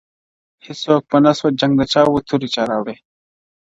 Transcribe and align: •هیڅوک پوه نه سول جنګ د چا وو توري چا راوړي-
•هیڅوک 0.65 1.01
پوه 1.09 1.19
نه 1.25 1.31
سول 1.37 1.53
جنګ 1.61 1.73
د 1.77 1.81
چا 1.91 2.01
وو 2.09 2.25
توري 2.27 2.49
چا 2.55 2.63
راوړي- 2.71 2.95